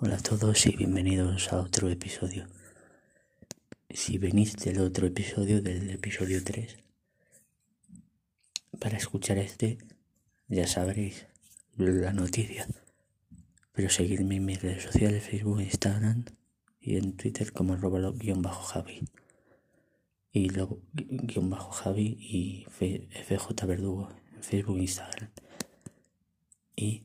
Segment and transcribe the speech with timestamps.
[0.00, 2.48] todos y bienvenidos a otro episodio.
[3.90, 6.78] Si venís del otro episodio, del episodio 3,
[8.78, 9.76] para escuchar este,
[10.48, 11.26] ya sabréis
[11.76, 12.66] la noticia.
[13.72, 16.24] Pero seguidme en mis redes sociales, Facebook, Instagram
[16.80, 19.02] y en Twitter como arroba guion bajo Javi.
[20.32, 25.30] Y luego guion bajo Javi y FJ Verdugo en Facebook e Instagram.
[26.74, 27.02] Y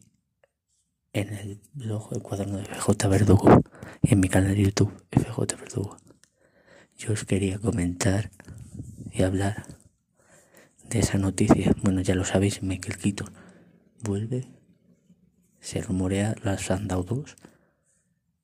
[1.15, 3.61] en el blog El Cuaderno de FJ Verdugo
[4.03, 5.97] y en mi canal de YouTube FJ Verdugo.
[6.97, 8.31] Yo os quería comentar
[9.13, 9.65] y hablar
[10.89, 11.73] de esa noticia.
[11.81, 13.33] Bueno, ya lo sabéis, Michael Keaton
[14.03, 14.45] vuelve.
[15.61, 17.37] Se rumorea, las han dado dos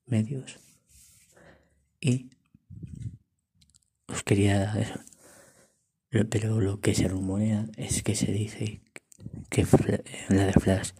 [0.06, 0.58] medios.
[2.00, 2.30] Y
[4.06, 4.74] os quería.
[6.08, 8.80] Pero lo que se rumorea es que se dice
[9.50, 9.66] que
[10.28, 10.92] en la de Flash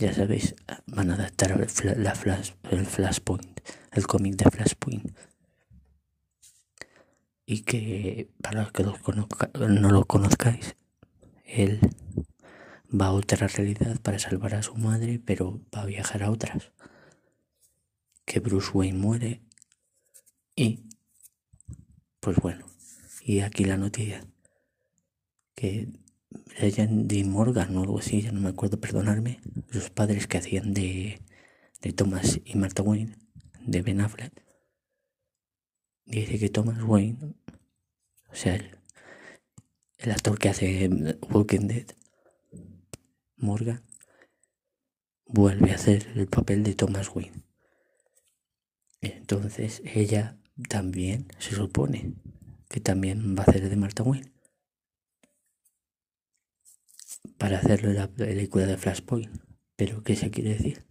[0.00, 0.54] ya sabéis,
[0.86, 1.60] van a adaptar
[1.98, 3.60] la flash, el Flashpoint,
[3.92, 5.16] el cómic de Flashpoint.
[7.44, 10.76] Y que para los que no lo conozcáis,
[11.44, 11.80] él
[12.90, 16.72] va a otra realidad para salvar a su madre, pero va a viajar a otras.
[18.24, 19.42] Que Bruce Wayne muere
[20.56, 20.84] y
[22.20, 22.66] pues bueno,
[23.22, 24.24] y aquí la noticia
[25.54, 25.88] que
[26.60, 30.74] Legend de Morgan o algo así, ya no me acuerdo, perdonarme, los padres que hacían
[30.74, 31.20] de,
[31.80, 33.16] de Thomas y Martha Wayne,
[33.60, 34.32] de Ben Affleck,
[36.04, 37.34] dice que Thomas Wayne,
[38.30, 38.78] o sea, el,
[39.98, 40.88] el actor que hace
[41.30, 41.86] Walking Dead,
[43.36, 43.82] Morgan,
[45.26, 47.42] vuelve a hacer el papel de Thomas Wayne.
[49.00, 52.14] Entonces ella también se supone
[52.68, 54.30] que también va a hacer de Martha Wayne
[57.40, 59.30] para hacerlo la película de Flashpoint.
[59.74, 60.84] Pero ¿qué se quiere decir?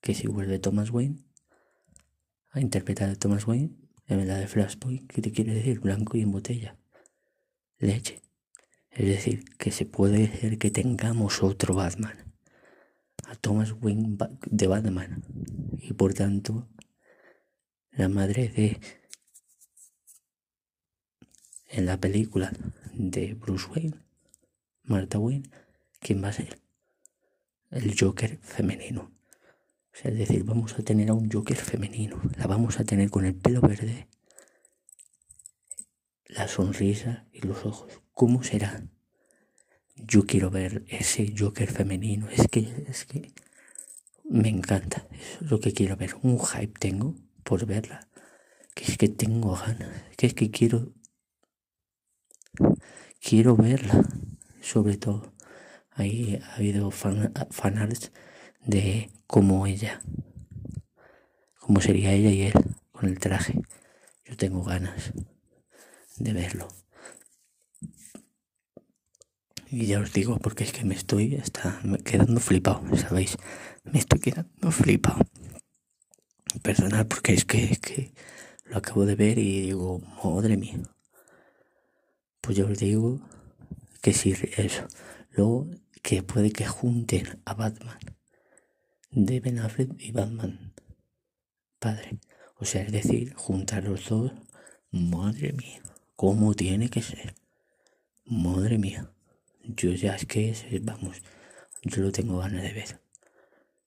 [0.00, 1.18] Que si vuelve Thomas Wayne
[2.50, 3.76] a interpretar a Thomas Wayne
[4.06, 5.80] en la de Flashpoint, ¿qué te quiere decir?
[5.80, 6.78] Blanco y en botella.
[7.78, 8.22] Leche.
[8.90, 12.34] Es decir, que se puede decir que tengamos otro Batman.
[13.26, 14.16] A Thomas Wayne
[14.46, 15.24] de Batman.
[15.78, 16.68] Y por tanto,
[17.90, 18.80] la madre de...
[21.66, 22.52] En la película
[22.94, 23.96] de Bruce Wayne,
[24.84, 25.50] Martha Wayne,
[26.00, 26.60] ¿quién va a ser?
[27.70, 29.12] El Joker femenino.
[29.92, 32.20] O sea, es decir, vamos a tener a un Joker femenino.
[32.36, 34.08] La vamos a tener con el pelo verde,
[36.26, 38.00] la sonrisa y los ojos.
[38.14, 38.82] ¿Cómo será?
[39.96, 42.28] Yo quiero ver ese Joker femenino.
[42.30, 43.32] Es que, es que
[44.24, 45.06] me encanta.
[45.10, 46.14] Es lo que quiero ver.
[46.22, 48.08] Un hype tengo por verla.
[48.74, 49.90] Que es que tengo ganas.
[50.16, 50.92] Que es que quiero.
[53.20, 54.04] Quiero verla.
[54.62, 55.32] Sobre todo.
[56.00, 58.10] Ahí ha habido fan, fanarts
[58.64, 60.00] de cómo ella,
[61.58, 62.54] cómo sería ella y él
[62.90, 63.60] con el traje.
[64.24, 65.12] Yo tengo ganas
[66.16, 66.68] de verlo.
[69.68, 73.36] Y ya os digo, porque es que me estoy está, quedando flipado, ¿sabéis?
[73.84, 75.20] Me estoy quedando flipado.
[76.62, 78.14] Perdonad porque es que, es que
[78.64, 80.80] lo acabo de ver y digo, madre mía.
[82.40, 83.20] Pues yo os digo
[84.00, 84.88] que sí, eso.
[85.32, 85.68] Luego
[86.02, 87.98] que puede que junten a Batman
[89.10, 90.72] de Ben Affleck y Batman
[91.78, 92.18] padre.
[92.56, 94.32] O sea, es decir, juntar los dos,
[94.90, 95.82] madre mía,
[96.14, 97.34] ¿cómo tiene que ser?
[98.24, 99.10] Madre mía,
[99.64, 101.22] yo ya es que, vamos,
[101.82, 103.00] yo lo tengo ganas de ver.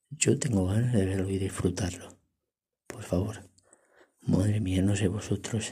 [0.09, 2.17] Yo tengo ganas de verlo y disfrutarlo.
[2.87, 3.49] Por favor.
[4.21, 5.71] Madre mía, no sé vosotros,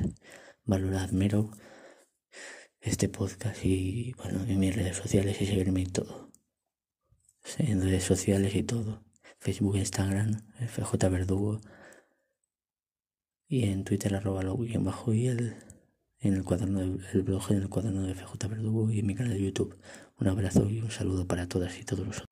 [0.65, 1.51] valorad mero
[2.81, 6.30] este podcast y, bueno, en mis redes sociales y seguirme y todo
[7.57, 9.03] en redes sociales y todo.
[9.39, 11.61] Facebook, Instagram, FJ Verdugo.
[13.47, 15.55] Y en Twitter arroba lo bajo y el,
[16.19, 19.33] en el cuaderno del blog en el cuaderno de FJ Verdugo y en mi canal
[19.33, 19.77] de YouTube.
[20.19, 22.27] Un abrazo y un saludo para todas y todos vosotros.